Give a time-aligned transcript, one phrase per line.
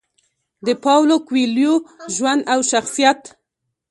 [0.65, 1.73] د پاولو کویلیو
[2.15, 3.21] ژوند او شخصیت: